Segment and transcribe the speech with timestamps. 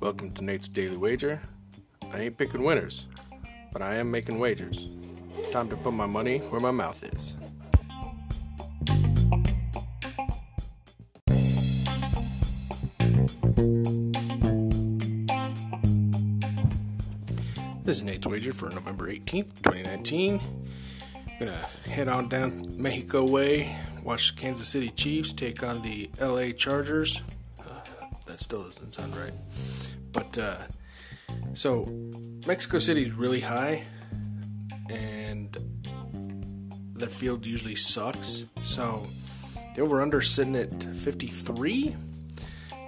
[0.00, 1.40] Welcome to Nate's Daily Wager.
[2.12, 3.06] I ain't picking winners,
[3.72, 4.88] but I am making wagers.
[5.52, 7.36] Time to put my money where my mouth is.
[17.84, 20.40] This is Nate's Wager for November 18th, 2019.
[21.14, 21.52] I'm gonna
[21.88, 23.76] head on down Mexico way,
[24.08, 27.20] watch Kansas City Chiefs take on the LA Chargers.
[27.60, 27.80] Uh,
[28.26, 29.34] that still doesn't sound right.
[30.12, 30.56] But, uh,
[31.52, 31.84] so,
[32.46, 33.84] Mexico City is really high,
[34.88, 35.54] and
[36.94, 38.46] the field usually sucks.
[38.62, 39.06] So,
[39.74, 41.94] the over under sitting at 53.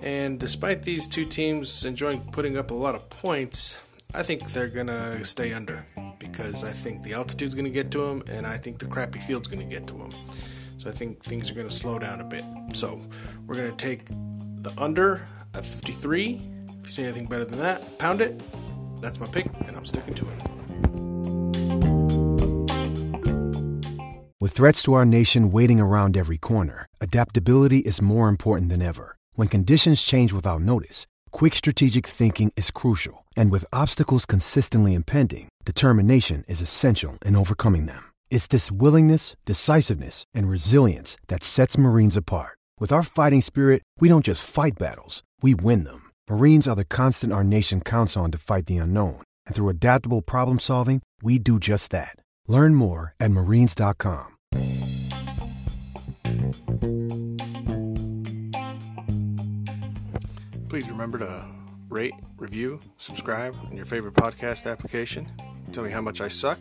[0.00, 3.78] And despite these two teams enjoying putting up a lot of points,
[4.14, 5.84] I think they're gonna stay under
[6.18, 9.48] because I think the altitude's gonna get to them, and I think the crappy field's
[9.48, 10.14] gonna get to them.
[10.80, 12.42] So I think things are gonna slow down a bit.
[12.72, 13.02] So
[13.46, 16.40] we're gonna take the under at 53.
[16.80, 18.40] If you see anything better than that, pound it.
[19.02, 20.40] That's my pick, and I'm sticking to it.
[24.40, 29.16] With threats to our nation waiting around every corner, adaptability is more important than ever.
[29.34, 33.26] When conditions change without notice, quick strategic thinking is crucial.
[33.36, 38.09] And with obstacles consistently impending, determination is essential in overcoming them.
[38.30, 42.56] It's this willingness, decisiveness, and resilience that sets Marines apart.
[42.78, 46.10] With our fighting spirit, we don't just fight battles, we win them.
[46.30, 49.22] Marines are the constant our nation counts on to fight the unknown.
[49.46, 52.16] And through adaptable problem solving, we do just that.
[52.46, 54.36] Learn more at marines.com.
[60.68, 61.48] Please remember to
[61.88, 65.26] rate, review, subscribe in your favorite podcast application.
[65.72, 66.60] Tell me how much I suck